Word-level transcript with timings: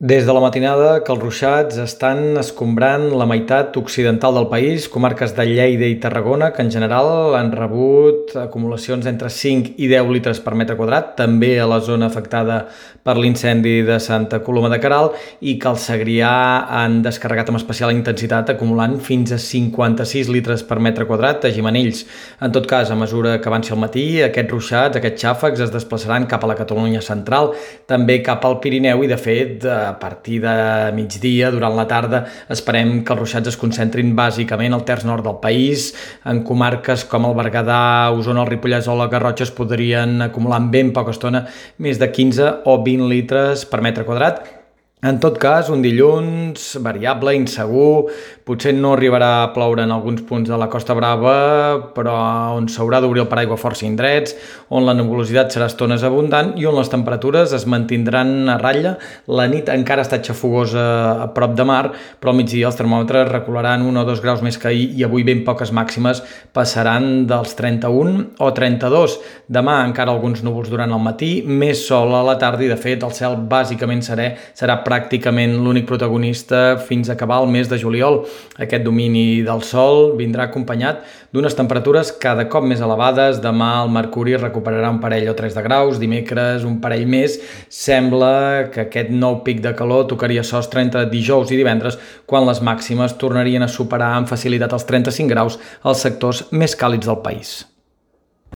Des 0.00 0.24
de 0.24 0.32
la 0.32 0.38
matinada 0.38 1.00
que 1.02 1.10
els 1.10 1.18
ruixats 1.18 1.78
estan 1.82 2.36
escombrant 2.38 3.08
la 3.18 3.24
meitat 3.26 3.74
occidental 3.80 4.36
del 4.36 4.44
país, 4.46 4.84
comarques 4.86 5.32
de 5.34 5.42
Lleida 5.48 5.88
i 5.90 5.96
Tarragona, 5.98 6.52
que 6.54 6.62
en 6.62 6.70
general 6.70 7.34
han 7.34 7.50
rebut 7.50 8.36
acumulacions 8.38 9.08
entre 9.10 9.26
5 9.26 9.72
i 9.74 9.88
10 9.90 10.12
litres 10.14 10.38
per 10.38 10.54
metre 10.54 10.76
quadrat, 10.78 11.16
també 11.18 11.56
a 11.58 11.66
la 11.66 11.80
zona 11.82 12.06
afectada 12.06 12.60
per 13.02 13.16
l'incendi 13.18 13.80
de 13.82 13.96
Santa 13.98 14.38
Coloma 14.46 14.70
de 14.70 14.78
Caral, 14.78 15.10
i 15.40 15.56
que 15.58 15.66
el 15.72 15.80
Segrià 15.82 16.30
han 16.78 17.00
descarregat 17.02 17.50
amb 17.50 17.58
especial 17.58 17.90
intensitat, 17.90 18.54
acumulant 18.54 19.00
fins 19.02 19.34
a 19.34 19.40
56 19.42 20.30
litres 20.30 20.62
per 20.62 20.78
metre 20.78 21.08
quadrat 21.10 21.48
a 21.48 21.50
Gimenells. 21.50 22.04
En 22.38 22.54
tot 22.54 22.70
cas, 22.70 22.94
a 22.94 23.00
mesura 23.02 23.40
que 23.40 23.50
avanci 23.50 23.74
el 23.74 23.82
matí, 23.82 24.06
aquests 24.22 24.54
ruixats, 24.54 25.02
aquests 25.02 25.26
xàfecs 25.26 25.66
es 25.66 25.74
desplaçaran 25.74 26.30
cap 26.30 26.46
a 26.46 26.54
la 26.54 26.58
Catalunya 26.62 27.02
central, 27.02 27.50
també 27.90 28.20
cap 28.22 28.46
al 28.46 28.60
Pirineu 28.62 29.02
i, 29.02 29.10
de 29.10 29.18
fet, 29.18 29.70
a 29.88 29.96
partir 29.98 30.42
de 30.44 30.54
migdia, 30.96 31.50
durant 31.54 31.76
la 31.76 31.86
tarda, 31.88 32.24
esperem 32.52 33.00
que 33.04 33.14
els 33.14 33.22
ruixats 33.22 33.52
es 33.52 33.58
concentrin 33.60 34.14
bàsicament 34.18 34.76
al 34.76 34.84
terç 34.88 35.06
nord 35.08 35.26
del 35.26 35.40
país. 35.42 35.90
En 36.28 36.44
comarques 36.44 37.06
com 37.08 37.26
el 37.28 37.36
Berguedà, 37.38 37.80
Osona, 38.12 38.44
el 38.44 38.52
Ripollès 38.52 38.88
o 38.88 38.98
la 38.98 39.08
Garrotxa 39.12 39.48
es 39.48 39.54
podrien 39.54 40.20
acumular 40.28 40.60
en 40.62 40.70
ben 40.74 40.92
poca 40.92 41.16
estona 41.16 41.46
més 41.78 41.98
de 41.98 42.12
15 42.12 42.54
o 42.68 42.78
20 42.84 43.10
litres 43.10 43.66
per 43.68 43.82
metre 43.84 44.06
quadrat 44.08 44.57
en 45.00 45.20
tot 45.22 45.36
cas, 45.38 45.68
un 45.70 45.78
dilluns 45.78 46.72
variable, 46.82 47.30
insegur, 47.38 48.08
potser 48.42 48.72
no 48.74 48.96
arribarà 48.96 49.44
a 49.44 49.50
ploure 49.54 49.84
en 49.84 49.92
alguns 49.94 50.24
punts 50.26 50.48
de 50.50 50.56
la 50.58 50.66
Costa 50.66 50.96
Brava, 50.98 51.92
però 51.94 52.16
on 52.56 52.66
s'haurà 52.66 52.98
d'obrir 52.98 53.22
el 53.22 53.28
paraigua 53.30 53.54
força 53.60 53.86
indrets, 53.86 54.34
on 54.74 54.82
la 54.82 54.96
nebulositat 54.98 55.54
serà 55.54 55.68
estones 55.70 56.02
abundant 56.02 56.50
i 56.58 56.66
on 56.66 56.74
les 56.74 56.90
temperatures 56.90 57.54
es 57.54 57.66
mantindran 57.70 58.50
a 58.50 58.56
ratlla. 58.58 58.96
La 59.30 59.46
nit 59.46 59.70
encara 59.70 60.02
està 60.02 60.18
xafogosa 60.18 60.82
a 61.22 61.28
prop 61.36 61.54
de 61.54 61.68
mar, 61.68 61.92
però 62.18 62.34
al 62.34 62.40
migdia 62.40 62.66
els 62.66 62.80
termòmetres 62.80 63.30
recularan 63.30 63.86
1 63.86 64.02
o 64.02 64.04
2 64.10 64.24
graus 64.24 64.42
més 64.42 64.58
que 64.58 64.72
ahir 64.72 64.90
i 64.98 65.06
avui 65.06 65.22
ben 65.22 65.44
poques 65.46 65.70
màximes 65.70 66.24
passaran 66.50 67.28
dels 67.30 67.54
31 67.54 68.16
o 68.42 68.50
32. 68.50 69.18
Demà 69.46 69.78
encara 69.86 70.10
alguns 70.10 70.42
núvols 70.42 70.74
durant 70.74 70.90
el 70.90 71.06
matí, 71.06 71.30
més 71.46 71.86
sol 71.86 72.18
a 72.18 72.26
la 72.26 72.34
tarda 72.42 72.66
i 72.66 72.74
de 72.74 72.80
fet 72.82 73.06
el 73.06 73.14
cel 73.14 73.38
bàsicament 73.46 74.02
serè 74.02 74.32
serà 74.58 74.80
pràcticament 74.88 75.58
l'únic 75.60 75.86
protagonista 75.88 76.78
fins 76.88 77.10
a 77.10 77.14
acabar 77.14 77.42
el 77.42 77.52
mes 77.52 77.68
de 77.68 77.78
juliol. 77.78 78.22
Aquest 78.56 78.86
domini 78.86 79.42
del 79.44 79.62
sol 79.66 80.14
vindrà 80.16 80.48
acompanyat 80.48 81.04
d'unes 81.34 81.56
temperatures 81.58 82.14
cada 82.22 82.48
cop 82.48 82.64
més 82.64 82.80
elevades. 82.84 83.42
Demà 83.44 83.70
el 83.84 83.92
mercuri 83.92 84.38
recuperarà 84.40 84.90
un 84.94 85.02
parell 85.04 85.28
o 85.28 85.36
tres 85.38 85.56
de 85.56 85.64
graus, 85.66 86.00
dimecres 86.00 86.64
un 86.64 86.80
parell 86.80 87.06
més. 87.06 87.38
Sembla 87.68 88.68
que 88.72 88.86
aquest 88.86 89.12
nou 89.12 89.42
pic 89.44 89.62
de 89.64 89.74
calor 89.76 90.08
tocaria 90.08 90.46
sostre 90.46 90.82
entre 90.84 91.06
dijous 91.12 91.52
i 91.52 91.60
divendres, 91.60 92.00
quan 92.26 92.48
les 92.48 92.64
màximes 92.64 93.18
tornarien 93.20 93.62
a 93.62 93.72
superar 93.72 94.14
amb 94.16 94.30
facilitat 94.30 94.72
els 94.72 94.88
35 94.88 95.34
graus 95.34 95.58
als 95.82 96.06
sectors 96.06 96.46
més 96.52 96.76
càlids 96.78 97.08
del 97.08 97.20
país. 97.24 97.58